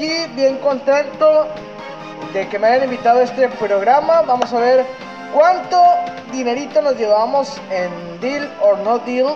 bien 0.00 0.56
contento 0.58 1.46
de 2.32 2.48
que 2.48 2.58
me 2.58 2.68
hayan 2.68 2.84
invitado 2.84 3.20
a 3.20 3.24
este 3.24 3.48
programa. 3.48 4.22
Vamos 4.22 4.52
a 4.52 4.58
ver 4.58 4.86
cuánto 5.34 5.82
dinerito 6.32 6.80
nos 6.80 6.96
llevamos 6.96 7.60
en 7.70 8.20
Deal 8.20 8.50
or 8.62 8.78
No 8.78 8.98
Deal. 9.00 9.34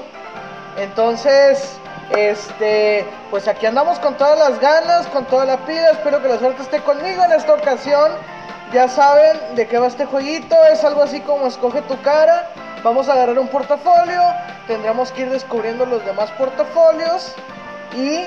Entonces, 0.78 1.76
este, 2.16 3.04
pues 3.30 3.46
aquí 3.46 3.66
andamos 3.66 3.98
con 3.98 4.14
todas 4.14 4.38
las 4.38 4.58
ganas, 4.58 5.06
con 5.08 5.26
toda 5.26 5.44
la 5.44 5.58
pila. 5.58 5.90
Espero 5.90 6.22
que 6.22 6.28
la 6.28 6.38
suerte 6.38 6.62
esté 6.62 6.80
conmigo 6.80 7.22
en 7.24 7.32
esta 7.32 7.52
ocasión. 7.52 8.12
Ya 8.72 8.88
saben 8.88 9.38
de 9.56 9.66
qué 9.66 9.78
va 9.78 9.86
este 9.86 10.06
jueguito. 10.06 10.56
Es 10.72 10.82
algo 10.82 11.02
así 11.02 11.20
como 11.20 11.46
escoge 11.46 11.82
tu 11.82 12.00
cara. 12.00 12.48
Vamos 12.82 13.08
a 13.08 13.12
agarrar 13.12 13.38
un 13.38 13.48
portafolio. 13.48 14.22
Tendremos 14.66 15.12
que 15.12 15.22
ir 15.22 15.30
descubriendo 15.30 15.84
los 15.84 16.04
demás 16.06 16.30
portafolios. 16.32 17.34
Y 17.94 18.24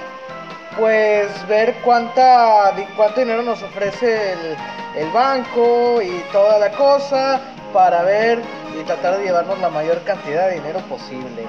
pues 0.78 1.48
ver 1.48 1.76
cuánta, 1.84 2.74
cuánto 2.96 3.20
dinero 3.20 3.42
nos 3.42 3.62
ofrece 3.64 4.34
el, 4.34 4.58
el 4.96 5.12
banco 5.12 6.02
y 6.02 6.24
toda 6.32 6.60
la 6.60 6.72
cosa. 6.72 7.42
Para 7.74 8.02
ver 8.04 8.42
y 8.80 8.84
tratar 8.84 9.18
de 9.18 9.26
llevarnos 9.26 9.60
la 9.60 9.70
mayor 9.70 10.02
cantidad 10.04 10.48
de 10.48 10.56
dinero 10.56 10.80
posible. 10.82 11.44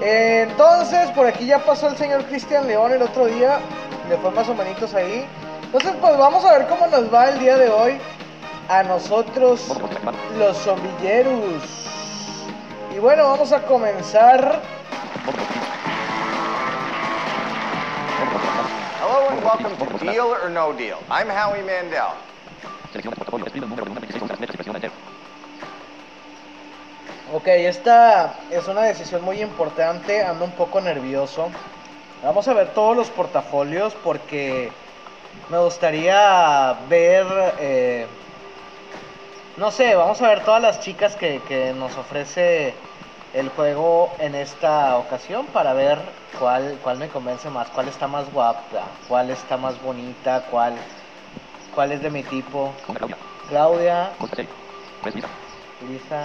Entonces, 0.00 1.10
por 1.10 1.26
aquí 1.26 1.46
ya 1.46 1.58
pasó 1.58 1.88
el 1.88 1.96
señor 1.96 2.24
Cristian 2.26 2.66
León 2.66 2.92
el 2.92 3.02
otro 3.02 3.26
día. 3.26 3.58
Le 4.08 4.16
fue 4.18 4.30
más 4.30 4.48
o 4.48 4.54
menos 4.54 4.94
ahí. 4.94 5.26
Entonces, 5.64 5.92
pues 6.00 6.16
vamos 6.16 6.44
a 6.44 6.58
ver 6.58 6.66
cómo 6.68 6.86
nos 6.86 7.12
va 7.12 7.28
el 7.30 7.38
día 7.38 7.56
de 7.56 7.68
hoy 7.68 7.98
a 8.68 8.82
nosotros, 8.82 9.76
los 10.38 10.56
zombilleros. 10.58 11.88
Y 12.94 12.98
bueno, 12.98 13.24
vamos 13.24 13.52
a 13.52 13.62
comenzar. 13.62 14.60
Hello 19.16 19.30
and 19.30 19.42
welcome 19.42 19.74
to 19.78 20.04
Deal 20.04 20.26
or 20.26 20.50
No 20.50 20.74
Deal. 20.74 20.98
I'm 21.10 21.30
Howie 21.30 21.62
Mandel. 21.62 22.12
Ok, 27.32 27.46
esta 27.46 28.34
es 28.50 28.68
una 28.68 28.82
decisión 28.82 29.22
muy 29.22 29.40
importante, 29.40 30.22
ando 30.22 30.44
un 30.44 30.50
poco 30.50 30.82
nervioso. 30.82 31.48
Vamos 32.22 32.46
a 32.46 32.52
ver 32.52 32.74
todos 32.74 32.94
los 32.94 33.08
portafolios 33.08 33.94
porque 34.04 34.70
me 35.48 35.56
gustaría 35.60 36.76
ver, 36.90 37.26
eh, 37.58 38.06
no 39.56 39.70
sé, 39.70 39.94
vamos 39.94 40.20
a 40.20 40.28
ver 40.28 40.44
todas 40.44 40.60
las 40.60 40.80
chicas 40.80 41.16
que, 41.16 41.40
que 41.48 41.72
nos 41.72 41.96
ofrece 41.96 42.74
el 43.36 43.50
juego 43.50 44.16
en 44.18 44.34
esta 44.34 44.96
ocasión 44.96 45.46
para 45.48 45.74
ver 45.74 45.98
cuál, 46.38 46.78
cuál 46.82 46.96
me 46.96 47.08
convence 47.08 47.50
más, 47.50 47.68
cuál 47.68 47.86
está 47.88 48.08
más 48.08 48.32
guapa, 48.32 48.88
cuál 49.08 49.28
está 49.30 49.58
más 49.58 49.80
bonita, 49.82 50.46
cuál, 50.50 50.74
cuál 51.74 51.92
es 51.92 52.00
de 52.00 52.08
mi 52.08 52.22
tipo. 52.22 52.74
Claudia, 53.46 54.14
Lisa. 55.86 56.24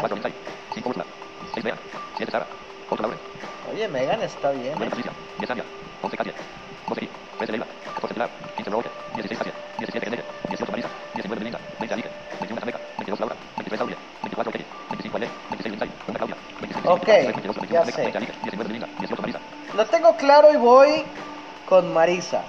Oye, 3.69 3.89
Megan 3.89 4.21
está 4.21 4.51
bien. 4.51 4.77
¿eh? 13.97 14.10
Ok, 16.85 17.07
ya 17.69 17.85
sé. 17.85 18.11
Lo 19.75 19.85
tengo 19.85 20.15
claro 20.17 20.51
y 20.51 20.57
voy 20.57 21.05
con 21.67 21.93
Marisa. 21.93 22.43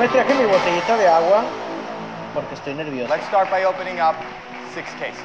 Me 0.00 0.08
traje 0.08 0.34
mi 0.34 0.46
botellita 0.46 0.96
de 0.96 1.08
agua 1.08 1.44
porque 2.32 2.54
estoy 2.54 2.74
nervioso. 2.74 3.12
Let's 3.12 3.26
start 3.26 3.50
by 3.50 3.64
opening 3.64 4.00
up 4.00 4.14
six 4.74 4.90
cases. 4.92 5.24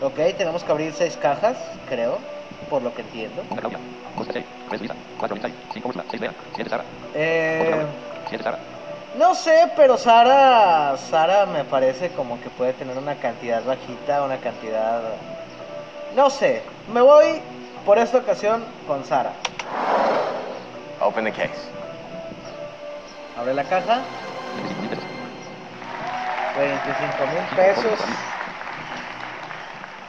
Ok, 0.00 0.36
tenemos 0.36 0.62
que 0.62 0.70
abrir 0.70 0.92
seis 0.92 1.16
cajas, 1.16 1.58
creo, 1.88 2.20
por 2.70 2.82
lo 2.82 2.94
que 2.94 3.00
entiendo. 3.00 3.42
Eh, 7.14 7.84
no 9.16 9.34
sé, 9.34 9.70
pero 9.76 9.96
Sara, 9.96 10.96
Sara 10.96 11.46
me 11.46 11.64
parece 11.64 12.10
como 12.10 12.40
que 12.40 12.50
puede 12.50 12.72
tener 12.72 12.96
una 12.98 13.16
cantidad 13.16 13.62
bajita, 13.64 14.22
una 14.22 14.38
cantidad... 14.38 15.00
No 16.14 16.30
sé, 16.30 16.62
me 16.92 17.00
voy 17.00 17.40
por 17.84 17.98
esta 17.98 18.18
ocasión 18.18 18.64
con 18.86 19.04
Sara. 19.04 19.32
Open 21.00 21.24
the 21.24 21.32
case. 21.32 21.70
Abre 23.38 23.54
la 23.54 23.64
caja. 23.64 24.00
25 26.58 27.26
mil 27.32 27.56
pesos. 27.56 28.00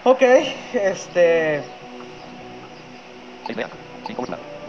Ok, 0.04 0.22
este... 0.74 1.64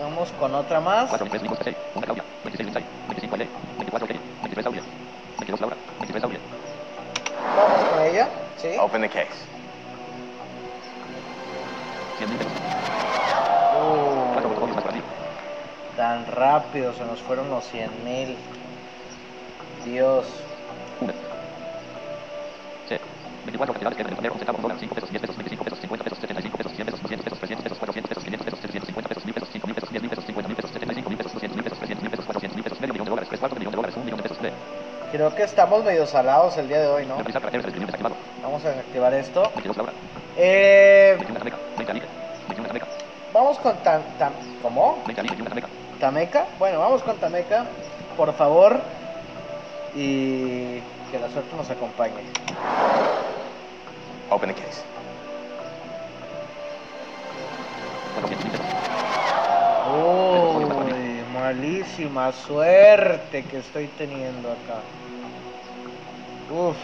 Vamos 0.01 0.31
con 0.39 0.55
otra 0.55 0.81
más. 0.81 1.11
The 9.01 9.09
case. 9.09 9.29
Uh, 13.77 14.41
tan 15.97 16.27
rápido 16.27 16.93
se 16.93 17.05
nos 17.05 17.21
fueron 17.21 17.49
los 17.51 17.65
100 17.65 18.05
mil. 18.05 18.37
Dios. 19.85 20.27
Creo 35.13 35.35
que 35.35 35.43
estamos 35.43 35.85
medio 35.85 36.07
salados 36.07 36.57
el 36.57 36.69
día 36.69 36.81
de 36.81 36.87
hoy, 36.87 37.07
¿no? 37.07 37.17
Vamos 38.43 38.65
a 38.65 38.69
desactivar 38.69 39.13
esto. 39.15 39.43
Eh, 40.37 41.19
vamos 43.33 43.59
con 43.59 43.77
tan, 43.79 44.03
tan, 44.19 44.33
¿cómo? 44.63 44.99
Tameca. 45.99 46.47
Bueno, 46.59 46.79
vamos 46.79 47.03
con 47.03 47.17
Tameca, 47.17 47.67
por 48.17 48.33
favor. 48.35 48.81
Y 49.95 50.79
que 51.11 51.19
la 51.21 51.29
suerte 51.29 51.57
nos 51.57 51.69
acompañe. 51.69 52.23
Open 54.31 54.55
the 54.55 54.63
case. 54.63 54.85
Malísima 61.51 62.31
suerte 62.31 63.43
que 63.43 63.59
estoy 63.59 63.89
teniendo 63.99 64.51
acá. 64.53 64.79
Uf. 66.49 66.77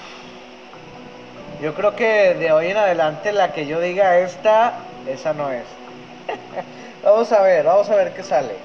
Yo 1.63 1.73
creo 1.73 1.95
que 1.95 2.35
de 2.35 2.51
hoy 2.51 2.67
en 2.67 2.77
adelante 2.77 3.31
la 3.31 3.53
que 3.53 3.67
yo 3.67 3.79
diga 3.79 4.19
esta, 4.19 4.79
esa 5.07 5.35
no 5.35 5.53
es. 5.53 5.63
vamos 7.05 7.31
a 7.31 7.43
ver, 7.43 7.65
vamos 7.65 7.89
a 7.91 7.95
ver 7.95 8.13
qué 8.13 8.25
sale. 8.25 8.57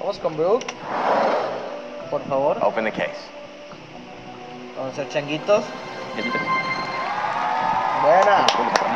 Vamos 0.00 0.18
con 0.18 0.36
Brooke. 0.36 0.66
Por 2.10 2.24
favor. 2.24 2.58
Open 2.60 2.86
the 2.86 2.90
case. 2.90 3.30
Vamos 4.76 4.94
a 4.94 4.96
ser 4.96 5.08
changuitos. 5.10 5.62
Buena. 8.02 8.89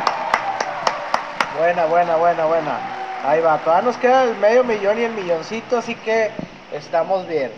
Buena, 1.57 1.85
buena, 1.85 2.17
buena, 2.17 2.45
buena. 2.45 2.79
Ahí 3.23 3.39
va. 3.39 3.57
Todavía 3.59 3.83
nos 3.83 3.97
queda 3.97 4.23
el 4.23 4.35
medio 4.37 4.63
millón 4.63 4.99
y 4.99 5.03
el 5.03 5.13
milloncito, 5.13 5.77
así 5.77 5.95
que 5.95 6.31
estamos 6.73 7.25
bien. 7.27 7.51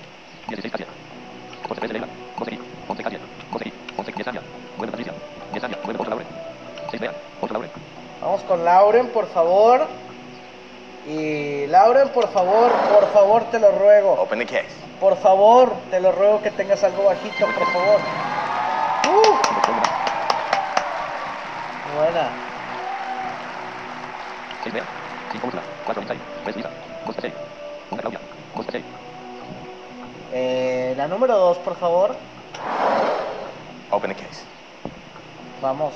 Vamos 8.22 8.42
con 8.44 8.64
Lauren, 8.64 9.08
por 9.08 9.28
favor. 9.30 9.88
Y 11.08 11.66
Lauren, 11.68 12.10
por 12.10 12.28
favor, 12.30 12.72
por 12.94 13.12
favor, 13.14 13.50
te 13.50 13.60
lo 13.60 13.72
ruego. 13.72 14.14
Open 14.14 14.40
the 14.40 14.46
case. 14.46 14.68
Por 15.00 15.18
favor, 15.18 15.74
te 15.90 16.00
lo 16.00 16.12
ruego 16.12 16.42
que 16.42 16.52
tengas 16.52 16.84
algo 16.84 17.06
bajito, 17.06 17.46
por 17.46 17.66
favor. 17.72 18.00
Uh, 19.08 19.38
buena. 21.98 22.47
Eh, 30.34 30.94
la 30.98 31.08
número 31.08 31.38
2, 31.38 31.58
por 31.60 31.76
favor. 31.76 32.16
Open 33.92 34.14
the 34.14 34.16
case. 34.16 34.44
Vamos. 35.62 35.94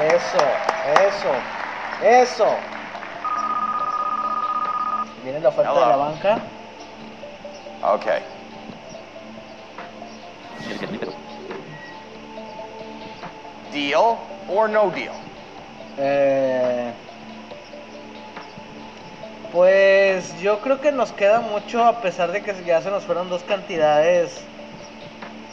Eso, 0.00 0.38
eso, 1.06 1.30
eso. 2.02 2.46
Viene 5.22 5.40
la 5.40 5.48
oferta 5.48 5.72
de 5.72 5.80
la 5.80 5.96
banca. 5.96 6.38
Okay. 7.94 8.22
Deal 13.72 14.18
or 14.48 14.68
no 14.68 14.90
deal? 14.90 15.14
Eh, 15.98 16.92
pues 19.54 20.36
yo 20.40 20.60
creo 20.60 20.80
que 20.80 20.90
nos 20.90 21.12
queda 21.12 21.40
mucho 21.40 21.84
a 21.84 22.00
pesar 22.00 22.32
de 22.32 22.42
que 22.42 22.64
ya 22.64 22.82
se 22.82 22.90
nos 22.90 23.04
fueron 23.04 23.30
dos 23.30 23.44
cantidades 23.44 24.44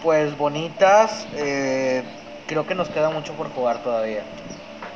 pues 0.01 0.36
bonitas. 0.36 1.27
eh, 1.36 2.03
creo 2.48 2.65
que 2.65 2.74
nos 2.74 2.89
queda 2.89 3.12
mucho 3.12 3.33
por 3.33 3.50
jugar 3.53 3.83
todavía. 3.83 4.24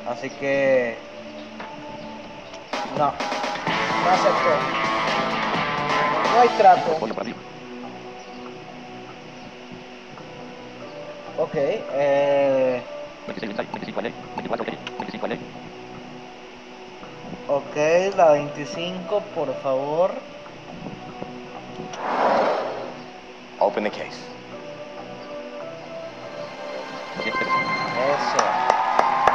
Así 0.06 0.28
que 0.28 0.98
no, 2.98 3.12
no 4.04 4.10
acepto. 4.10 4.50
No 6.34 6.40
hay 6.40 6.48
trato. 6.58 6.98
Ok, 11.38 11.54
eh, 11.54 12.82
ok, 17.48 18.16
la 18.16 18.32
25 18.32 19.20
por 19.34 19.54
favor. 19.62 20.10
Open 23.58 23.84
the 23.84 23.90
case. 23.90 24.20
Eso. 28.06 28.42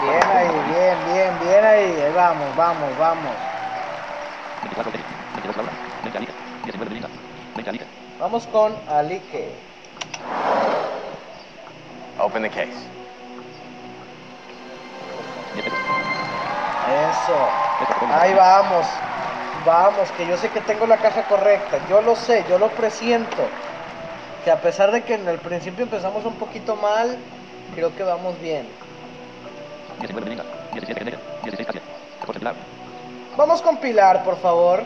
Bien 0.02 0.24
ahí, 0.24 0.48
bien, 0.48 0.98
bien, 1.14 1.40
bien 1.42 1.66
ahí. 1.66 2.02
Ahí 2.02 2.12
vamos, 2.14 2.56
vamos, 2.56 2.98
vamos. 2.98 3.34
Vamos 8.20 8.48
con 8.48 8.76
Alique. 8.88 9.52
Open 12.20 12.44
the 12.44 12.50
case. 12.50 12.88
Eso. 16.88 17.61
Ahí 18.12 18.34
vamos. 18.34 18.86
Vamos, 19.66 20.12
que 20.18 20.26
yo 20.26 20.38
sé 20.38 20.50
que 20.50 20.62
tengo 20.62 20.88
la 20.88 20.98
caja 20.98 21.24
correcta. 21.24 21.78
Yo 21.90 22.02
lo 22.02 22.16
sé, 22.16 22.44
yo 22.50 22.58
lo 22.58 22.70
presiento. 22.70 23.44
Que 24.44 24.52
a 24.52 24.60
pesar 24.60 24.92
de 24.92 25.04
que 25.04 25.14
en 25.16 25.28
el 25.28 25.38
principio 25.38 25.84
empezamos 25.84 26.26
un 26.26 26.34
poquito 26.36 26.76
mal, 26.76 27.18
creo 27.76 27.96
que 27.96 28.04
vamos 28.04 28.40
bien. 28.42 28.68
Vamos 33.38 33.62
con 33.62 33.78
Pilar, 33.78 34.24
por 34.24 34.38
favor. 34.40 34.84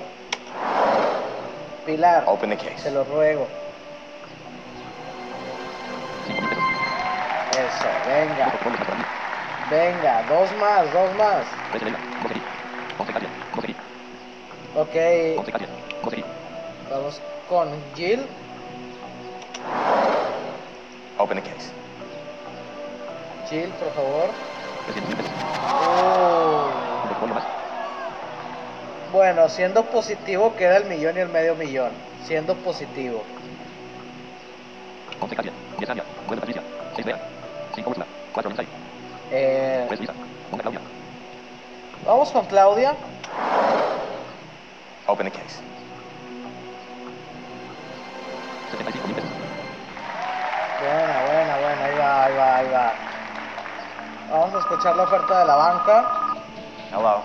Pilar, 1.86 2.24
Open 2.28 2.50
the 2.50 2.58
te 2.58 2.70
case. 2.72 2.92
lo 2.92 3.04
ruego. 3.06 3.48
Eso, 7.52 7.88
venga. 8.08 8.52
Venga, 9.70 10.24
dos 10.28 10.50
más, 10.60 10.92
dos 10.92 11.16
más. 11.16 11.46
Ok, 14.76 14.96
vamos 16.90 17.22
con 17.50 17.70
Jill. 17.96 18.26
Open 21.18 21.42
the 21.42 21.50
case. 21.50 21.72
Jill, 23.50 23.70
por 23.70 23.92
favor. 23.94 24.30
Oh. 25.74 26.68
Bueno, 29.12 29.48
siendo 29.50 29.86
positivo 29.86 30.56
queda 30.56 30.78
el 30.78 30.86
millón 30.86 31.16
y 31.18 31.20
el 31.22 31.30
medio 31.30 31.56
millón. 31.56 31.92
Siendo 32.26 32.56
positivo. 32.56 33.24
Eh, 39.32 39.88
vamos 42.06 42.32
con 42.32 42.46
Claudia. 42.46 42.96
Open 45.08 45.26
the 45.26 45.32
case. 45.32 45.62
Buena, 50.80 51.26
buena, 51.26 51.58
buena. 51.58 51.86
Ahí 51.86 51.98
va, 51.98 52.26
ahí 52.26 52.36
va, 52.36 52.56
ahí 52.58 52.70
va. 52.70 52.94
Vamos 54.32 54.56
a 54.56 54.60
escuchar 54.60 54.96
la 54.96 55.04
oferta 55.04 55.40
de 55.40 55.46
la 55.46 55.56
banca. 55.56 56.12
Hello. 56.92 57.22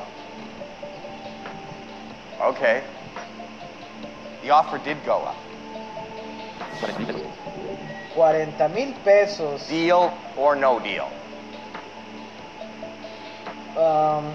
Okay. 2.41 2.83
The 4.43 4.51
offer 4.51 4.79
did 4.79 4.97
go 5.05 5.23
up. 5.23 5.37
40 8.15 8.69
mil 8.71 8.95
pesos. 9.05 9.69
Deal 9.69 10.13
or 10.37 10.57
no 10.57 10.81
deal? 10.81 11.09
Um, 13.77 14.35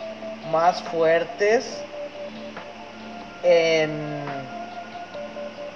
más 0.51 0.83
fuertes 0.83 1.81
en, 3.43 3.91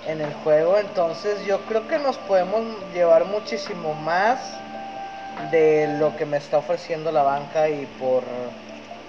en 0.07 0.21
el 0.21 0.33
juego, 0.43 0.77
entonces 0.77 1.43
yo 1.45 1.61
creo 1.61 1.87
que 1.87 1.97
nos 1.97 2.17
podemos 2.17 2.63
llevar 2.93 3.25
muchísimo 3.25 3.93
más 3.93 4.39
de 5.51 5.95
lo 5.99 6.15
que 6.15 6.25
me 6.25 6.37
está 6.37 6.57
ofreciendo 6.57 7.11
la 7.11 7.23
banca 7.23 7.69
y 7.69 7.85
por 7.99 8.23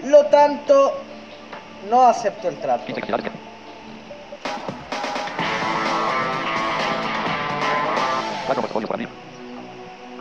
lo 0.04 0.26
tanto 0.26 0.94
no 1.90 2.06
acepto 2.06 2.48
el 2.48 2.56
trato. 2.56 2.84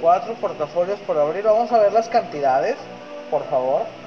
Cuatro 0.02 0.34
portafolios 0.36 1.00
por 1.00 1.18
abrir, 1.18 1.44
vamos 1.44 1.72
a 1.72 1.78
ver 1.80 1.94
las 1.94 2.10
cantidades, 2.10 2.76
por 3.32 3.44
favor. 3.50 3.84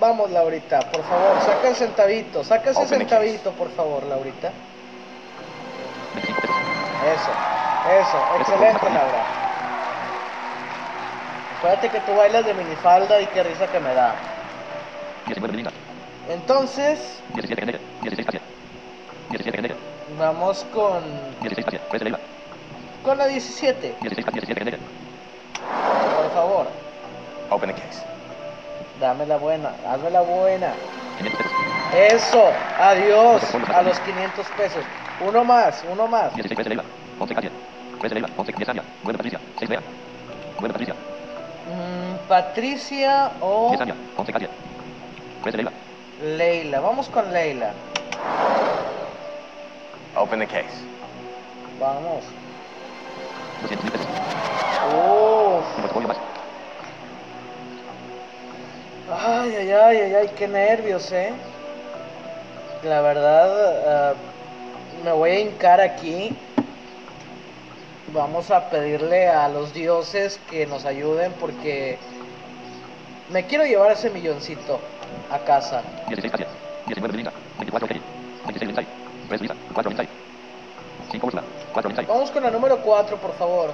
Vamos 0.00 0.30
Laurita, 0.30 0.80
por 0.80 1.02
favor, 1.04 1.40
saca 1.44 1.68
el 1.68 1.74
centavito, 1.74 2.44
saca 2.44 2.70
ese 2.70 2.86
centavito 2.86 3.50
por 3.52 3.70
favor 3.72 4.04
Laurita. 4.04 4.52
Eso, 7.06 7.30
eso, 8.00 8.18
excelente 8.40 8.84
Laura. 8.84 9.24
Acuérdate 11.58 11.88
que 11.88 12.00
tú 12.00 12.14
bailas 12.14 12.44
de 12.44 12.54
minifalda 12.54 13.20
y 13.20 13.26
qué 13.26 13.42
risa 13.42 13.66
que 13.66 13.80
me 13.80 13.94
da. 13.94 14.14
Entonces, 16.28 17.20
vamos 20.18 20.64
con, 20.72 21.02
con 23.04 23.18
la 23.18 23.26
17, 23.26 23.94
por 26.16 26.34
favor. 26.34 26.66
Open 27.50 27.72
the 27.72 27.80
case. 27.80 28.15
Dame 29.00 29.26
la 29.26 29.36
buena, 29.36 29.72
hazme 29.86 30.10
la 30.10 30.22
buena. 30.22 30.72
Eso, 31.94 32.50
adiós 32.78 33.42
a 33.74 33.82
los 33.82 33.98
500 34.00 34.46
pesos. 34.56 34.84
Uno 35.20 35.44
más, 35.44 35.84
uno 35.90 36.06
más. 36.06 36.32
3 36.32 36.48
de 36.48 38.20
Leila. 38.20 38.28
11 38.36 38.52
10 38.52 38.68
Anya. 38.68 38.82
9 39.02 39.16
Patricia. 39.16 39.40
6 39.58 39.70
Lea. 39.70 39.80
9 40.60 40.72
Patricia. 40.72 40.94
Mm, 40.94 42.28
Patricia 42.28 43.30
o 43.40 43.68
10 43.70 43.80
Anya. 43.80 43.94
11 44.16 44.32
Katia. 44.32 44.48
3 45.42 45.52
de 45.52 45.56
Leila. 45.56 45.72
Leila. 46.22 46.80
Vamos 46.80 47.08
con 47.08 47.32
Leila. 47.32 47.72
Open 50.16 50.40
the 50.40 50.46
case. 50.46 50.84
Vamos. 51.80 52.24
200 53.62 53.84
mil 53.84 53.92
pesos. 53.92 54.06
Ay, 59.08 59.54
ay, 59.54 59.70
ay, 59.70 59.96
ay, 59.98 60.14
ay, 60.14 60.30
qué 60.36 60.48
nervios, 60.48 61.12
eh. 61.12 61.32
La 62.82 63.00
verdad, 63.02 64.10
ah, 64.10 64.14
me 65.04 65.12
voy 65.12 65.30
a 65.30 65.40
hincar 65.40 65.80
aquí. 65.80 66.36
Vamos 68.12 68.50
a 68.50 68.68
pedirle 68.68 69.28
a 69.28 69.48
los 69.48 69.72
dioses 69.72 70.40
que 70.50 70.66
nos 70.66 70.84
ayuden 70.84 71.32
porque 71.38 71.98
me 73.30 73.46
quiero 73.46 73.64
llevar 73.64 73.92
ese 73.92 74.10
milloncito 74.10 74.80
a 75.30 75.38
casa. 75.38 75.82
16 76.08 76.32
Katia. 76.32 76.46
19 76.86 77.12
Belinda. 77.12 77.32
24 77.58 77.88
Kelly. 77.88 78.02
26 78.44 78.66
Lindsay. 78.66 78.86
3 79.28 79.40
Lisa. 79.40 79.54
4 79.72 79.90
Lindsay. 79.90 80.08
5 81.12 81.26
Ursula. 81.26 81.42
4 81.72 81.88
Lindsay. 81.90 82.06
Vamos 82.06 82.30
con 82.30 82.42
la 82.42 82.50
número 82.50 82.78
4, 82.78 83.16
por 83.18 83.32
favor. 83.34 83.70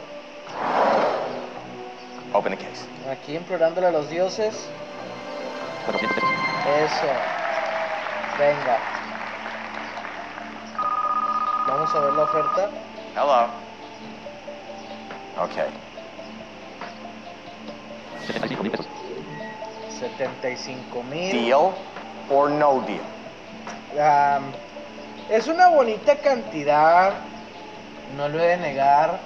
Open 2.34 2.56
the 2.56 2.58
case. 2.58 2.86
Aquí 3.10 3.34
implorándole 3.36 3.86
a 3.86 3.90
los 3.90 4.10
dioses. 4.10 4.68
400 5.84 6.14
pesos. 6.14 6.30
Eso. 6.92 7.06
Venga. 8.38 8.78
Vamos 11.66 11.94
a 11.94 12.00
ver 12.00 12.12
la 12.12 12.22
oferta. 12.22 12.70
Hello. 13.14 13.46
Okay. 15.44 15.68
75 18.26 18.62
mil 18.62 18.70
pesos. 18.70 18.86
75 19.98 21.02
mil. 21.04 21.32
Deal 21.32 21.72
or 22.30 22.50
no 22.50 22.80
deal? 22.82 23.02
Am, 24.00 24.52
es 25.28 25.46
una 25.48 25.68
bonita 25.68 26.16
cantidad, 26.16 27.12
no 28.16 28.28
lo 28.28 28.40
he 28.40 28.46
de 28.48 28.56
negar. 28.56 29.18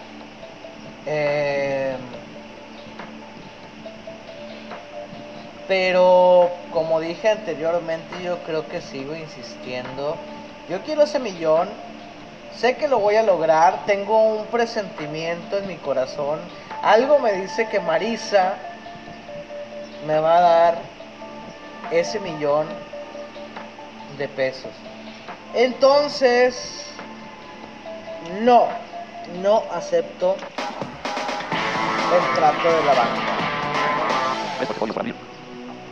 Em, 1.07 1.99
pero 5.69 6.51
como 6.73 7.01
dije 7.01 7.29
anteriormente, 7.29 8.23
yo 8.23 8.39
creo 8.45 8.69
que 8.69 8.81
sigo 8.81 9.15
insistiendo. 9.15 10.17
Yo 10.69 10.83
quiero 10.83 11.03
ese 11.03 11.19
millón. 11.19 11.69
Sé 12.57 12.77
que 12.77 12.89
lo 12.89 12.99
voy 13.01 13.17
a 13.17 13.23
lograr. 13.23 13.85
Tengo 13.87 14.23
un 14.23 14.47
presentimiento 14.47 15.59
en 15.59 15.67
mi 15.67 15.77
corazón. 15.77 16.39
Algo 16.83 17.19
me 17.19 17.33
dice 17.33 17.69
que 17.69 17.81
Marisa 17.81 18.55
me 20.07 20.19
va 20.21 20.39
a 20.39 20.41
dar 20.41 20.79
ese 21.91 22.21
millón 22.21 22.67
de 24.19 24.29
pesos. 24.29 24.71
Entonces, 25.55 26.87
no, 28.43 28.69
no 29.43 29.65
acepto 29.73 30.37
el 32.13 32.35
trato 32.37 32.69
de 32.69 32.85
la 32.85 32.95
banca. 32.95 33.37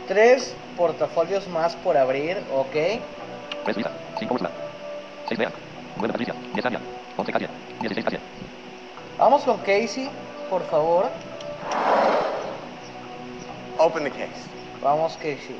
Tres 0.07 0.55
portafolios 0.77 1.47
más 1.47 1.75
por 1.77 1.97
abrir, 1.97 2.37
ok. 2.53 3.01
3 3.65 3.77
Lisa. 3.77 3.91
5 4.19 4.33
Ursula. 4.33 4.51
6 5.27 5.39
Lea. 5.39 5.51
9 5.97 6.11
Patricia. 6.11 6.35
10 6.53 6.65
Anya. 6.65 6.79
11 7.17 7.31
Katia. 7.31 7.49
16 7.81 8.05
Katia. 8.05 8.19
Vamos 9.17 9.43
con 9.43 9.57
Casey, 9.59 10.09
por 10.49 10.61
favor. 10.67 11.09
Open 13.77 14.03
the 14.03 14.11
case. 14.11 14.45
Vamos, 14.81 15.15
Casey. 15.17 15.55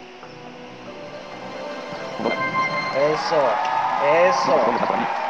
Eso, 2.96 3.42
eso, 4.28 4.56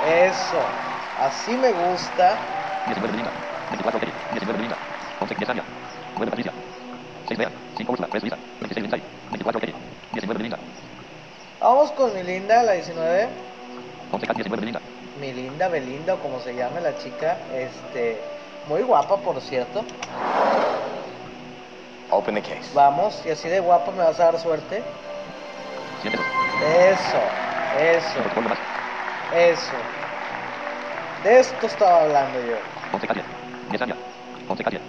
eso. 0.05 0.59
Así 1.19 1.51
me 1.55 1.71
gusta. 1.71 2.37
19 2.87 3.11
Belinda. 3.11 3.31
24 3.69 3.99
Kelly. 3.99 4.11
19 4.31 4.57
Belinda. 4.57 4.77
11 5.21 5.35
10 5.35 5.49
Anya. 5.49 5.63
9 6.15 6.29
Patricia. 6.31 6.51
6 7.27 7.39
Lea. 7.39 7.49
5 7.77 7.91
Ursula. 7.91 8.07
3 8.09 8.23
Lisa. 8.23 8.37
26 8.59 8.81
Lindsay. 8.81 9.01
24 9.29 9.59
Kelly. 9.61 9.73
19 10.13 10.37
Belinda. 10.37 10.57
Vamos 11.65 11.91
con 11.93 12.13
mi 12.13 12.21
linda, 12.21 12.61
la 12.61 12.73
19. 12.73 13.27
11 14.11 14.27
Katia. 14.27 14.43
19 14.43 14.59
Belinda. 14.61 14.79
Mi 15.19 15.33
linda 15.33 15.67
Belinda, 15.67 16.13
o 16.13 16.19
como 16.19 16.39
se 16.39 16.53
llame 16.53 16.79
la 16.79 16.95
chica. 16.99 17.39
Este, 17.55 18.21
muy 18.69 18.83
guapa, 18.83 19.17
por 19.17 19.41
cierto. 19.41 19.83
Open 22.11 22.35
the 22.35 22.41
case. 22.43 22.69
Vamos, 22.75 23.19
y 23.25 23.31
así 23.31 23.49
de 23.49 23.61
guapa 23.61 23.91
me 23.93 24.03
vas 24.03 24.19
a 24.19 24.25
dar 24.25 24.39
suerte. 24.39 24.83
100 26.03 26.11
pesos. 26.11 26.25
Eso, 26.69 27.17
eso, 27.81 28.19
eso. 29.35 29.71
De 31.23 31.39
esto 31.39 31.65
estaba 31.65 32.03
hablando 32.03 32.41
yo. 32.41 32.57
11 32.93 33.07
Katia. 33.07 33.23
10 33.71 33.81
Anya. 33.81 33.95
11 34.47 34.63
Katia. 34.63 34.81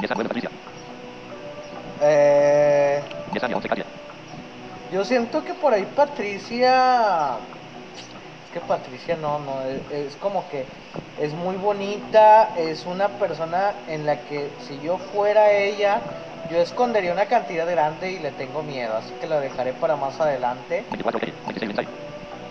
10 0.00 0.10
a 0.10 0.14
9 0.16 0.28
Patricia. 0.28 0.50
Eh, 2.02 3.00
10 3.30 3.44
Anya. 3.44 3.56
11 3.58 3.68
Katia. 3.68 3.84
Yo 4.96 5.04
siento 5.04 5.44
que 5.44 5.52
por 5.52 5.74
ahí 5.74 5.86
Patricia. 5.94 7.32
Es 8.46 8.50
que 8.54 8.60
Patricia 8.60 9.14
no, 9.14 9.38
no, 9.40 9.60
es, 9.60 9.82
es 9.92 10.16
como 10.16 10.48
que 10.48 10.64
es 11.20 11.34
muy 11.34 11.56
bonita, 11.56 12.54
es 12.56 12.86
una 12.86 13.08
persona 13.08 13.74
en 13.88 14.06
la 14.06 14.16
que 14.20 14.48
si 14.66 14.80
yo 14.80 14.96
fuera 14.96 15.52
ella, 15.52 16.00
yo 16.50 16.56
escondería 16.56 17.12
una 17.12 17.26
cantidad 17.26 17.70
grande 17.70 18.12
y 18.12 18.20
le 18.20 18.30
tengo 18.30 18.62
miedo, 18.62 18.96
así 18.96 19.12
que 19.20 19.26
la 19.26 19.38
dejaré 19.38 19.74
para 19.74 19.96
más 19.96 20.18
adelante. 20.18 20.84
24 20.90 21.20
Kelly. 21.20 21.32
26 21.44 21.68
Lindsay. 21.68 21.88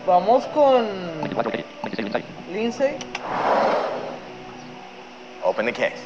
Vamos 0.06 0.46
con 0.46 0.86
24 1.22 1.52
Kelly. 1.52 1.66
26 1.82 2.26
Lindsay. 2.52 2.98
Open 5.42 5.66
the 5.66 5.74
case. 5.74 6.04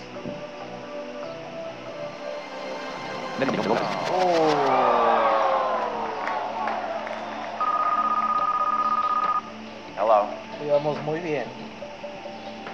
Íbamos 10.80 11.04
muy 11.04 11.20
bien. 11.20 11.44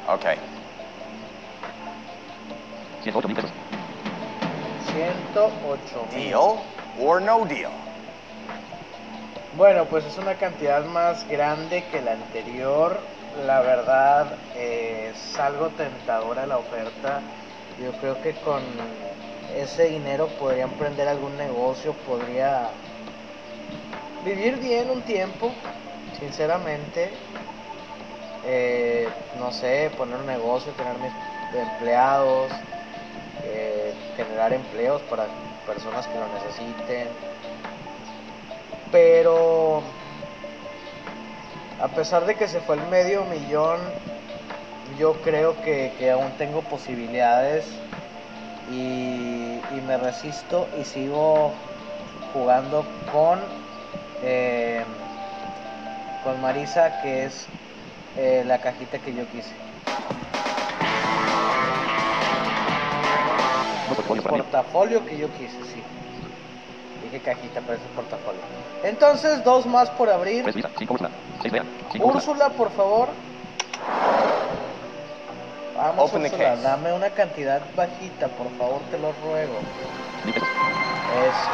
Okay. 0.07 0.35
108 3.01 3.27
mil 3.27 3.35
pesos. 3.35 3.51
108 4.93 6.07
mil. 6.13 6.23
Deal 6.23 6.59
or 6.99 7.19
no 7.19 7.45
deal? 7.45 7.71
Bueno, 9.57 9.85
pues 9.85 10.05
es 10.05 10.19
una 10.19 10.35
cantidad 10.35 10.85
más 10.85 11.27
grande 11.27 11.83
que 11.91 11.99
la 11.99 12.11
anterior. 12.11 12.95
La 13.43 13.61
verdad 13.61 14.37
eh, 14.55 15.11
es 15.11 15.39
algo 15.39 15.69
tentadora 15.69 16.45
la 16.45 16.59
oferta. 16.59 17.21
Yo 17.81 17.91
creo 17.93 18.21
que 18.21 18.33
con 18.33 18.61
ese 19.57 19.85
dinero 19.85 20.27
podría 20.39 20.65
emprender 20.65 21.07
algún 21.07 21.35
negocio, 21.37 21.93
podría 22.05 22.69
vivir 24.23 24.57
bien 24.57 24.91
un 24.91 25.01
tiempo, 25.01 25.49
sinceramente. 26.19 27.09
Eh, 28.47 29.07
no 29.39 29.51
sé, 29.51 29.91
poner 29.97 30.19
un 30.19 30.27
negocio, 30.27 30.71
tener 30.73 30.97
mis 30.99 31.11
empleados, 31.53 32.51
eh, 33.43 33.93
generar 34.15 34.53
empleos 34.53 35.01
para 35.03 35.27
personas 35.65 36.07
que 36.07 36.19
lo 36.19 36.27
necesiten. 36.27 37.07
Pero 38.91 39.81
a 41.81 41.87
pesar 41.89 42.25
de 42.25 42.35
que 42.35 42.47
se 42.47 42.59
fue 42.61 42.75
el 42.75 42.87
medio 42.87 43.25
millón, 43.25 43.79
yo 44.99 45.13
creo 45.21 45.61
que, 45.61 45.91
que 45.97 46.11
aún 46.11 46.31
tengo 46.37 46.61
posibilidades 46.61 47.65
y, 48.71 49.59
me 49.85 49.97
resisto 49.97 50.67
y 50.79 50.83
sigo 50.83 51.53
jugando 52.33 52.85
con, 53.11 53.39
eh, 54.23 54.83
con 56.23 56.41
Marisa, 56.41 57.01
que 57.01 57.25
es 57.25 57.47
eh, 58.17 58.43
la 58.45 58.59
cajita 58.59 58.99
que 58.99 59.13
yo 59.13 59.27
quise. 59.29 59.53
Abrir. 64.07 64.43
Portafolio 64.43 65.05
que 65.05 65.17
yo 65.17 65.31
quise, 65.33 65.57
sí. 65.65 65.83
Dije 67.03 67.19
cajita, 67.21 67.61
pero 67.61 67.73
es 67.73 67.83
un 67.83 67.95
portafolio. 67.95 68.41
Entonces, 68.83 69.43
dos 69.43 69.65
más 69.65 69.89
por 69.91 70.09
abrir. 70.09 70.43
3 70.43 70.55
Lisa. 70.55 70.69
5 70.77 70.93
Ursula. 70.93 71.11
6 71.41 71.53
Lea. 71.53 71.63
5 71.91 72.07
Ursula. 72.07 72.15
Úrsula, 72.15 72.49
por 72.57 72.71
favor. 72.71 73.09
Vamos, 75.75 76.09
Open 76.09 76.23
Úrsula, 76.23 76.55
dame 76.55 76.93
una 76.93 77.09
cantidad 77.09 77.61
bajita, 77.75 78.29
por 78.29 78.49
favor, 78.57 78.81
te 78.89 78.97
lo 78.97 79.11
ruego. 79.23 79.59
Eso. 81.27 81.51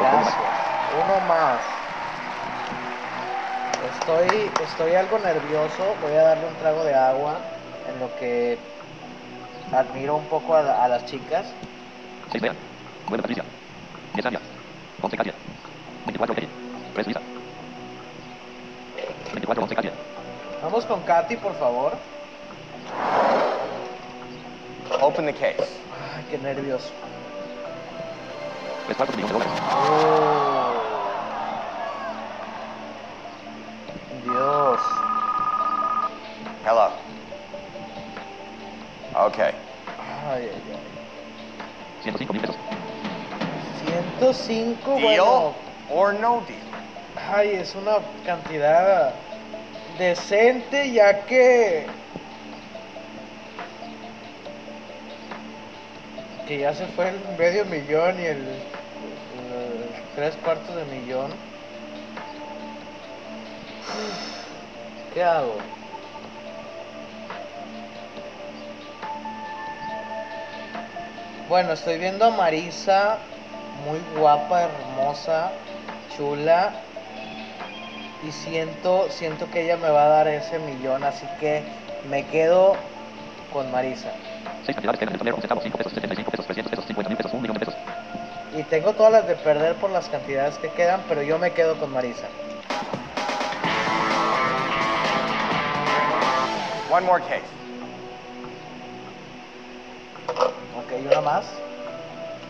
Gracias. 0.00 0.36
Uno 1.04 1.20
más. 1.28 1.81
Estoy, 4.02 4.50
estoy 4.64 4.94
algo 4.94 5.18
nervioso. 5.18 5.94
Voy 6.02 6.12
a 6.12 6.22
darle 6.22 6.46
un 6.48 6.54
trago 6.56 6.82
de 6.84 6.92
agua 6.94 7.36
en 7.88 8.00
lo 8.00 8.14
que 8.16 8.58
admiro 9.72 10.16
un 10.16 10.24
poco 10.24 10.56
a, 10.56 10.62
la- 10.62 10.82
a 10.84 10.88
las 10.88 11.04
chicas. 11.06 11.46
6 12.32 12.42
Bea. 12.42 12.52
9 13.08 13.22
Patricia. 13.22 13.44
10 14.14 14.26
Anya. 14.26 14.40
11 15.02 15.16
Katia. 15.16 15.34
24 16.06 16.34
Katie. 16.34 16.48
3 16.94 17.06
Lisa. 17.06 17.20
24 19.34 19.62
11 19.62 19.74
Katia. 19.76 19.92
Vamos 20.62 20.84
con 20.86 21.00
Katy, 21.02 21.36
por 21.36 21.54
favor. 21.54 21.92
Open 25.00 25.26
the 25.26 25.32
case. 25.32 25.56
Ay, 26.16 26.24
qué 26.28 26.38
nervios. 26.38 26.92
3 28.86 28.96
cuartos 28.96 29.16
de 29.16 29.22
millón 29.22 29.38
de 29.38 29.44
dólares. 29.44 29.62
Oh. 29.72 30.51
Hello. 36.64 36.92
Okay. 39.14 39.52
Ay, 39.98 40.48
ay, 40.48 40.62
ay. 40.72 40.78
105 42.02 42.32
mil 42.32 42.40
pesos. 42.40 42.56
105, 44.20 44.96
Deal 44.96 45.02
bueno. 45.02 45.54
or 45.90 46.12
no 46.14 46.40
deal? 46.46 46.62
Ay, 47.16 47.50
es 47.56 47.74
una 47.74 47.98
cantidad 48.24 49.12
decente 49.98 50.90
ya 50.92 51.26
que 51.26 51.86
que 56.46 56.58
ya 56.58 56.74
se 56.74 56.86
fue 56.88 57.08
el 57.10 57.20
medio 57.38 57.64
millón 57.66 58.18
y 58.20 58.24
el, 58.24 58.38
el 58.38 59.90
tres 60.14 60.34
cuartos 60.44 60.74
de 60.74 60.84
millón. 60.86 61.30
¿Qué 65.14 65.22
hago? 65.22 65.56
Bueno, 71.52 71.74
estoy 71.74 71.98
viendo 71.98 72.24
a 72.24 72.30
Marisa, 72.30 73.18
muy 73.84 74.00
guapa, 74.18 74.62
hermosa, 74.62 75.50
chula, 76.16 76.72
y 78.26 78.32
siento, 78.32 79.10
siento 79.10 79.50
que 79.50 79.64
ella 79.64 79.76
me 79.76 79.90
va 79.90 80.06
a 80.06 80.08
dar 80.08 80.28
ese 80.28 80.58
millón, 80.60 81.04
así 81.04 81.26
que 81.40 81.62
me 82.08 82.24
quedo 82.24 82.74
con 83.52 83.70
Marisa. 83.70 84.08
6 84.64 84.76
cantidades 84.76 84.98
que 84.98 85.04
eran 85.04 85.12
el 85.12 85.18
tablero. 85.18 85.36
11 85.36 85.42
centavos. 85.42 85.64
5 85.64 85.76
pesos. 85.76 85.92
75 85.92 86.30
pesos. 86.30 86.46
300 86.46 86.70
pesos. 86.70 86.86
50 86.86 87.08
mil 87.10 87.16
pesos. 87.18 87.32
1 87.34 87.42
millón 87.42 87.58
de 87.58 87.66
pesos. 87.66 87.74
Y 88.56 88.62
tengo 88.62 88.94
todas 88.94 89.12
las 89.12 89.26
de 89.26 89.34
perder 89.36 89.74
por 89.74 89.90
las 89.90 90.08
cantidades 90.08 90.56
que 90.56 90.70
quedan, 90.70 91.02
pero 91.06 91.20
yo 91.20 91.38
me 91.38 91.50
quedo 91.50 91.78
con 91.78 91.92
Marisa. 91.92 92.28
One 96.90 97.04
more 97.04 97.22
case. 97.24 97.61
Más. 101.22 101.44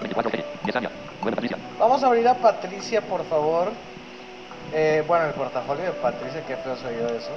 24 0.01 0.31
Katie. 0.31 0.45
10 0.65 0.77
Anya. 0.77 0.91
9 1.21 1.37
Patricia. 1.37 1.59
Vamos 1.79 2.03
a 2.03 2.07
abrir 2.07 2.27
a 2.29 2.35
Patricia, 2.35 3.01
por 3.03 3.25
favor. 3.27 3.73
Eh, 4.73 5.05
bueno, 5.07 5.27
el 5.27 5.33
portafolio 5.33 5.85
de 5.85 5.93
Patricia, 5.93 6.43
qué 6.47 6.57
feo 6.57 6.77
soy 6.77 6.97
yo 6.97 7.07
de 7.07 7.19
eso. 7.19 7.31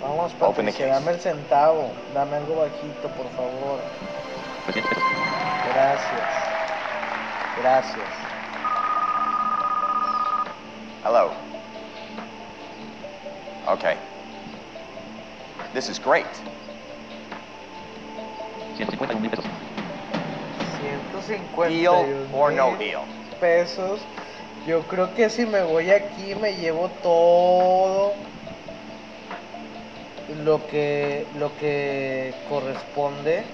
Vamos, 0.00 0.32
Patricia, 0.34 0.86
dame 0.86 1.12
el 1.12 1.20
centavo. 1.20 1.90
Dame 2.14 2.36
algo 2.36 2.56
bajito, 2.56 3.08
por 3.08 3.28
favor. 3.30 3.80
300 4.66 4.94
pesos. 4.94 5.08
Gracias. 5.72 6.48
Gracias. 7.60 8.08
Hello. 11.04 11.32
Okay. 13.66 13.96
This 15.74 15.88
is 15.88 15.98
great. 15.98 16.26
151 18.78 19.20
mil 19.20 19.30
pesos. 19.30 19.44
150 20.80 21.68
Deal 21.68 22.28
or 22.32 22.52
no 22.52 22.76
deal? 22.76 23.02
pesos. 23.40 24.00
Yo 24.66 24.82
creo 24.86 25.14
que 25.14 25.30
si 25.30 25.46
me 25.46 25.62
voy 25.62 25.90
aquí 25.90 26.34
me 26.34 26.54
llevo 26.56 26.88
todo 27.02 28.12
lo 30.44 30.66
que 30.66 31.26
lo 31.38 31.56
que 31.56 32.34
corresponde. 32.48 33.44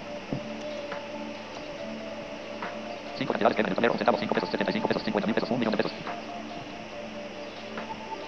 5 3.16 3.32
cantidades 3.32 3.54
que 3.56 3.60
eran 3.62 3.70
el 3.70 3.74
tablero. 3.76 3.92
11 3.92 3.98
centavos. 3.98 4.20
5 4.20 4.34
pesos. 4.34 4.50
75 4.50 4.88
pesos. 4.88 5.02
50 5.04 5.26
mil 5.26 5.34
pesos. 5.34 5.50
1 5.50 5.58
millón 5.58 5.72
de 5.76 5.82
pesos. 5.82 5.92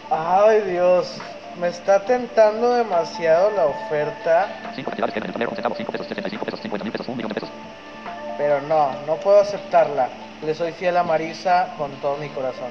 Ay 0.08 0.60
Dios, 0.62 1.20
me 1.58 1.66
está 1.68 2.04
tentando 2.04 2.74
demasiado 2.74 3.50
la 3.50 3.66
oferta, 3.66 4.48
5 4.76 4.90
cantidades 4.90 5.12
que 5.12 5.18
eran 5.18 5.28
el 5.28 5.32
tablero. 5.32 5.50
11 5.50 5.56
centavos. 5.56 5.78
5 5.78 5.92
pesos. 5.92 6.06
75 6.06 6.44
pesos. 6.44 6.45
50 6.78 6.84
mil 6.84 6.92
pesos. 6.92 7.08
1 7.08 7.16
millón 7.16 7.28
de 7.28 7.34
pesos. 7.34 7.50
pero 8.38 8.60
no, 8.62 8.92
no 9.06 9.16
puedo 9.16 9.40
aceptarla. 9.40 10.08
Le 10.42 10.54
soy 10.54 10.72
fiel 10.72 10.96
a 10.96 11.02
Marisa 11.02 11.74
con 11.78 11.90
todo 12.02 12.16
mi 12.18 12.28
corazón. 12.28 12.70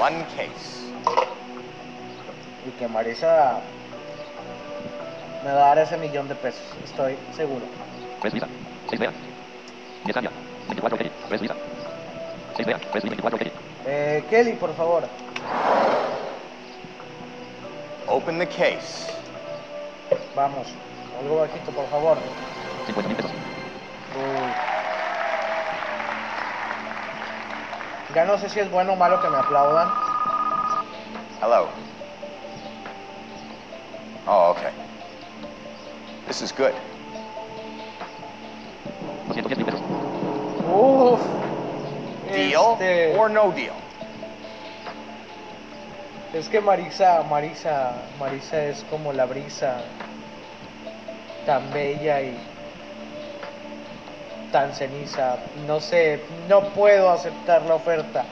One 0.00 0.24
case. 0.36 0.92
Y 2.66 2.70
que 2.78 2.88
Marisa 2.88 3.60
me 5.44 5.52
va 5.52 5.64
a 5.64 5.68
dar 5.68 5.78
ese 5.78 5.98
millón 5.98 6.26
de 6.28 6.34
pesos, 6.34 6.62
estoy 6.82 7.16
seguro. 7.36 7.66
3 8.22 8.32
Lisa. 8.32 8.48
6 8.88 9.00
Bea. 9.00 9.12
10 10.04 10.16
Anya. 10.16 10.30
24 10.68 10.96
Katie. 10.96 11.12
3 11.28 11.40
Lisa. 11.42 11.54
6 12.56 12.66
Bea. 12.66 12.78
3 12.78 13.04
Lisa. 13.04 13.16
24 13.16 13.38
Katie. 13.38 13.52
Eh, 13.86 14.24
Kelly, 14.30 14.52
por 14.54 14.74
favor. 14.74 15.04
Open 18.08 18.38
the 18.38 18.46
case. 18.46 19.13
Vamos, 20.34 20.66
algo 21.20 21.36
bajito, 21.40 21.70
por 21.70 21.86
favor. 21.88 22.18
50 22.86 23.08
mil 23.08 23.16
pesos. 23.16 23.30
Uy. 23.30 24.52
Ya 28.14 28.24
no 28.24 28.38
sé 28.38 28.48
si 28.48 28.60
es 28.60 28.70
bueno 28.70 28.92
o 28.92 28.96
malo 28.96 29.20
que 29.20 29.28
me 29.28 29.38
aplaudan. 29.38 29.88
Hello. 31.40 31.68
Oh, 34.26 34.50
okay. 34.56 34.70
This 36.26 36.42
is 36.42 36.52
good. 36.52 36.72
210 39.28 39.56
mil 39.58 39.66
pesos. 39.66 39.80
Uf. 40.72 41.20
Deal 42.30 42.72
Este, 42.72 43.16
or 43.18 43.30
no 43.30 43.50
deal? 43.52 43.74
es 46.32 46.48
que 46.48 46.60
Marisa, 46.60 47.22
Marisa, 47.30 47.92
Marisa 48.18 48.60
es 48.64 48.82
como 48.90 49.12
la 49.12 49.24
brisa, 49.24 49.76
tan 51.46 51.72
bella 51.72 52.20
y 52.20 52.36
tan 54.52 54.72
ceniza. 54.72 55.36
No 55.66 55.80
sé, 55.80 56.20
no 56.48 56.62
puedo 56.70 57.10
aceptar 57.10 57.62
la 57.62 57.74
oferta. 57.74 58.24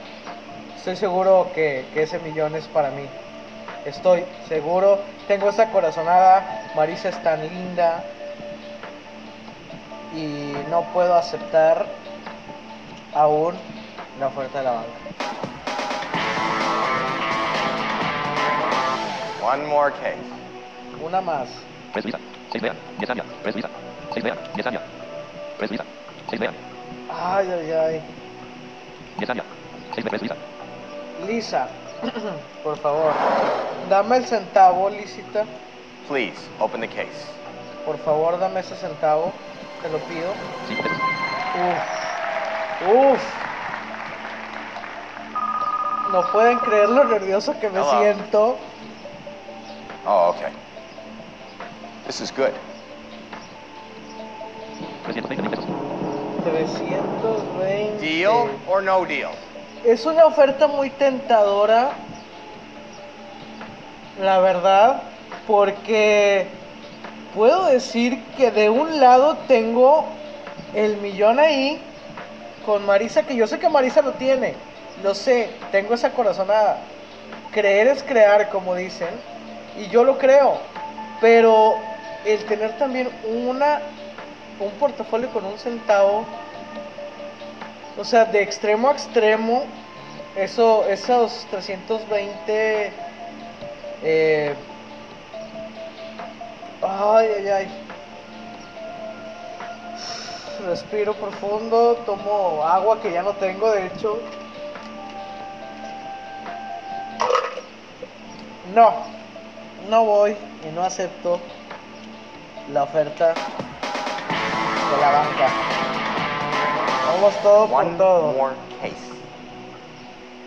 Estoy 0.77 0.95
seguro 0.95 1.49
que, 1.53 1.85
que 1.93 2.03
ese 2.03 2.19
millón 2.19 2.55
es 2.55 2.67
para 2.67 2.91
mí. 2.91 3.05
Estoy 3.85 4.23
seguro. 4.47 4.99
Tengo 5.27 5.49
esa 5.49 5.69
corazonada. 5.71 6.71
Marisa 6.75 7.09
es 7.09 7.21
tan 7.23 7.41
linda. 7.41 8.03
Y 10.15 10.53
no 10.69 10.83
puedo 10.93 11.15
aceptar 11.15 11.85
aún 13.13 13.55
la 14.19 14.27
oferta 14.27 14.59
de 14.59 14.63
la 14.63 14.71
banca. 14.71 14.89
One 19.43 19.65
more 19.67 19.91
case. 19.91 20.17
Una 21.03 21.19
más. 21.19 21.49
3 22.53 22.61
Lisa. 22.61 22.61
6 22.61 22.61
Bea. 22.61 22.73
10 22.99 23.09
Anya. 23.09 23.23
3 23.43 23.55
Lisa. 23.55 23.69
6 24.13 24.23
Bea. 24.23 24.35
10 24.55 24.67
Anya. 24.67 24.81
3 25.57 25.71
Lisa. 25.71 25.85
6 26.29 26.39
Bea. 26.39 26.51
Ay, 27.09 27.47
ay, 27.51 27.71
ay. 27.71 28.01
10 29.17 29.29
Anya. 29.29 29.43
6 29.95 30.03
Bea. 30.03 30.09
3 30.11 30.21
Lisa. 30.21 30.35
Lisa, 31.27 31.67
por 32.63 32.77
favor, 32.77 33.13
dame 33.89 34.17
el 34.17 34.25
centavo, 34.25 34.89
Lisita. 34.89 35.45
Please, 36.07 36.37
open 36.59 36.81
the 36.81 36.87
case. 36.87 37.25
Por 37.85 37.97
favor, 37.99 38.37
dame 38.39 38.59
ese 38.59 38.75
centavo. 38.75 39.31
Te 39.81 39.89
lo 39.89 39.99
pido. 39.99 40.33
5 40.67 40.81
pesos. 40.83 40.97
Uf. 41.55 43.13
Uf. 43.13 43.21
No 46.11 46.21
pueden 46.31 46.59
creer 46.59 46.89
lo 46.89 47.03
nervioso 47.05 47.57
que 47.59 47.69
me 47.69 47.79
Hello. 47.79 47.99
siento. 47.99 48.57
Oh, 50.05 50.33
okay. 50.35 50.51
This 52.05 52.19
is 52.19 52.31
good. 52.31 52.53
320 55.03 55.41
mil 55.41 55.51
pesos. 55.51 55.65
320. 56.43 57.99
Deal 57.99 58.49
or 58.67 58.81
no 58.81 59.05
deal? 59.05 59.31
Es 59.85 60.05
una 60.05 60.25
oferta 60.25 60.67
muy 60.67 60.89
tentadora, 60.89 61.91
la 64.21 64.39
verdad, 64.39 65.01
porque 65.47 66.47
puedo 67.33 67.65
decir 67.65 68.21
que 68.37 68.51
de 68.51 68.69
un 68.69 68.99
lado 68.99 69.37
tengo 69.47 70.05
el 70.73 70.97
millón 70.97 71.39
ahí 71.39 71.81
con 72.65 72.85
Marisa, 72.85 73.23
que 73.23 73.35
yo 73.35 73.47
sé 73.47 73.59
que 73.59 73.69
Marisa 73.69 74.01
lo 74.01 74.13
tiene, 74.13 74.55
lo 75.03 75.13
sé, 75.15 75.49
tengo 75.71 75.93
esa 75.93 76.11
corazonada. 76.11 76.77
Creer 77.51 77.87
es 77.87 78.03
crear, 78.03 78.49
como 78.49 78.75
dicen. 78.75 79.09
Y 79.77 79.87
yo 79.89 80.03
lo 80.03 80.17
creo. 80.17 80.57
Pero 81.19 81.75
el 82.25 82.45
tener 82.45 82.77
también 82.77 83.09
una 83.25 83.81
un 84.59 84.71
portafolio 84.73 85.29
con 85.29 85.45
un 85.45 85.57
centavo, 85.57 86.25
o 87.97 88.03
sea, 88.03 88.25
de 88.25 88.41
extremo 88.41 88.89
a 88.89 88.93
extremo, 88.93 89.63
eso, 90.35 90.85
esos 90.87 91.45
320... 91.51 92.91
Eh, 94.05 94.55
ay, 96.81 97.27
ay, 97.37 97.47
ay. 97.47 97.67
Respiro 100.65 101.13
profundo, 101.13 101.95
tomo 102.05 102.63
agua 102.63 103.01
que 103.01 103.11
ya 103.11 103.21
no 103.21 103.33
tengo, 103.33 103.71
de 103.71 103.87
hecho. 103.87 104.19
No, 108.73 108.93
no 109.89 110.05
voy 110.05 110.35
y 110.67 110.73
no 110.73 110.83
acepto 110.83 111.39
la 112.71 112.83
oferta 112.83 113.33
de 113.33 115.01
la 115.01 115.11
banca. 115.11 115.47
Vamos 117.07 117.35
todo 117.41 117.67
por 117.67 117.83
One 117.83 117.97
todo. 117.97 118.31
more 118.33 118.55
case. 118.81 118.95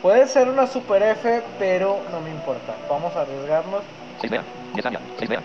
Puede 0.02 0.26
ser 0.29 0.48
una 0.48 0.66
super 0.66 1.02
F, 1.02 1.42
pero 1.59 1.98
no 2.12 2.20
me 2.20 2.31
importa. 2.31 2.74
Vamos 2.88 3.14
a 3.16 3.22
arriesgarnos. 3.22 3.83
6 4.20 4.31
Bea. 4.31 4.42
10 4.74 4.87
Anya. 4.87 5.00
6 5.18 5.29
Bea. 5.29 5.40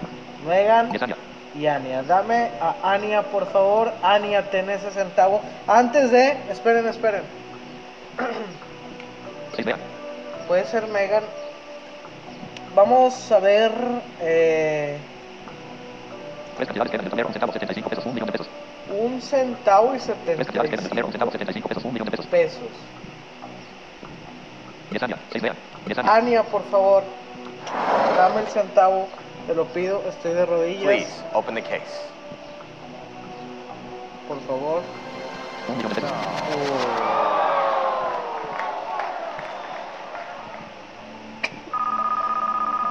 Megan 0.47 0.89
10 0.91 1.03
Anya. 1.03 1.15
y 1.55 1.67
Ania. 1.67 2.03
Dame 2.03 2.49
a 2.61 2.93
Ania, 2.93 3.23
por 3.23 3.45
favor. 3.51 3.91
Ania, 4.03 4.49
ten 4.49 4.69
ese 4.69 4.91
centavo. 4.91 5.41
Antes 5.67 6.11
de. 6.11 6.37
Esperen, 6.49 6.87
esperen. 6.87 7.23
6 9.55 9.65
Bea. 9.65 9.77
Puede 10.47 10.65
ser 10.65 10.87
Megan. 10.87 11.23
Vamos 12.75 13.31
a 13.31 13.39
ver. 13.39 13.71
Eh, 14.21 14.97
un 18.91 19.21
centavo 19.21 19.95
y 19.95 19.99
Tres 19.99 20.37
cantidades 20.37 20.69
quedan 20.71 20.85
en 20.85 20.85
el 20.85 20.89
tablero. 20.89 21.07
Un 21.07 21.11
75 21.11 21.11
centavo 21.11 21.31
75 21.31 21.67
pesos. 21.69 21.85
Un 21.85 21.93
millón 21.93 22.05
de 22.05 22.11
pesos. 22.11 22.25
pesos. 22.27 22.61
10 24.91 25.03
Anya. 25.03 25.17
6 25.31 25.43
Bea. 25.43 25.55
10 25.85 25.97
Anya. 25.99 26.15
Ania, 26.15 26.43
por 26.43 26.63
favor. 26.65 27.03
Dame 28.17 28.41
el 28.41 28.47
centavo. 28.47 29.07
Te 29.47 29.55
lo 29.55 29.65
pido. 29.65 30.03
Estoy 30.07 30.33
de 30.33 30.45
rodillas. 30.45 30.83
Please, 30.83 31.23
open 31.33 31.55
the 31.55 31.61
case. 31.61 32.05
Por 34.27 34.39
favor. 34.41 34.81
Un 35.67 35.77
millón 35.77 35.93
de 35.93 36.01
pesos. 36.01 36.11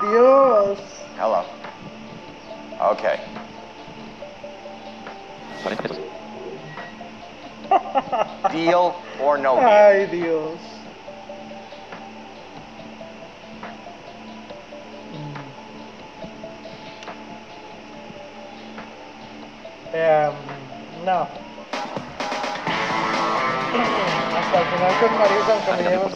Dios. 0.03 0.79
Hello. 1.19 1.45
Okay. 2.93 3.30
Deal 8.53 8.95
or 9.23 9.39
no 9.39 9.57
deal? 9.57 9.69
Ay, 9.69 10.07
Dios. 10.07 10.61
Em, 19.93 20.33
no. 21.05 21.27
Hasta 24.37 24.61
el 24.61 24.67
final 24.67 24.95
con 25.01 25.19
Marisa, 25.19 25.53
aunque 25.53 25.73
me 25.73 25.83
lleve 25.83 26.05
un 26.05 26.11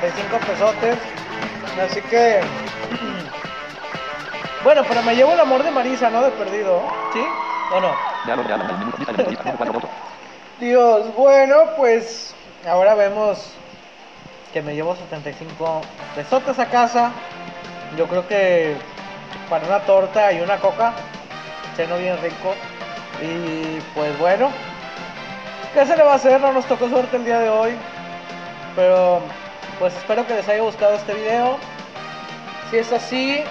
55 0.00 0.38
pesotes. 0.46 0.98
Así 1.80 2.00
que. 2.02 2.40
Bueno, 4.64 4.82
pero 4.88 5.00
me 5.04 5.14
llevo 5.14 5.32
el 5.32 5.38
amor 5.38 5.62
de 5.62 5.70
Marisa, 5.70 6.10
¿no? 6.10 6.22
De 6.22 6.32
perdido. 6.32 6.82
¿Sí? 7.12 7.24
¿O 7.72 7.80
no? 7.80 7.94
Dios, 10.58 11.14
bueno, 11.14 11.56
pues 11.76 12.34
ahora 12.68 12.96
vemos 12.96 13.52
que 14.52 14.62
me 14.62 14.74
llevo 14.74 14.96
75 14.96 15.82
pesotes 16.16 16.58
a 16.58 16.66
casa. 16.66 17.12
Yo 17.96 18.08
creo 18.08 18.26
que 18.26 18.74
para 19.48 19.66
una 19.66 19.80
torta 19.80 20.32
y 20.32 20.40
una 20.40 20.56
coca, 20.56 20.94
lleno 21.76 21.96
bien 21.98 22.20
rico. 22.20 22.54
Y 23.22 23.78
pues 23.94 24.18
bueno, 24.18 24.50
¿qué 25.74 25.86
se 25.86 25.96
le 25.96 26.02
va 26.02 26.14
a 26.14 26.16
hacer? 26.16 26.40
No 26.40 26.52
nos 26.52 26.66
tocó 26.66 26.88
suerte 26.88 27.18
el 27.18 27.24
día 27.24 27.38
de 27.38 27.50
hoy, 27.50 27.76
pero 28.74 29.22
pues 29.78 29.94
espero 29.96 30.26
que 30.26 30.34
les 30.34 30.48
haya 30.48 30.62
gustado 30.62 30.94
este 30.94 31.14
video. 31.14 31.58
Si 32.70 32.78
es 32.78 32.92
así, 32.92 33.44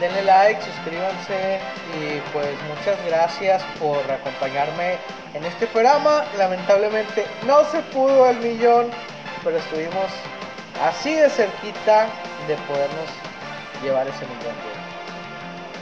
denle 0.00 0.22
like, 0.22 0.60
suscríbanse 0.62 1.58
y 1.98 2.20
pues 2.32 2.48
muchas 2.68 3.04
gracias 3.06 3.62
por 3.80 3.98
acompañarme 4.10 4.98
en 5.34 5.44
este 5.44 5.66
programa. 5.66 6.24
Lamentablemente 6.36 7.26
no 7.46 7.64
se 7.64 7.80
pudo 7.80 8.30
el 8.30 8.38
millón, 8.38 8.90
pero 9.42 9.56
estuvimos 9.58 10.06
así 10.82 11.14
de 11.14 11.28
cerquita 11.28 12.06
de 12.46 12.56
podernos 12.68 13.08
llevar 13.82 14.06
ese 14.06 14.26
millón 14.26 14.54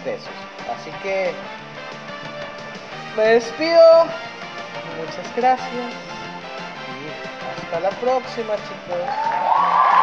de 0.05 0.11
pesos. 0.11 0.33
Así 0.75 0.91
que 1.03 1.33
me 3.17 3.25
despido. 3.25 4.07
Muchas 4.99 5.37
gracias 5.37 6.12
hasta 7.73 7.81
la 7.81 7.91
próxima 8.01 8.55
chicos. 8.57 10.02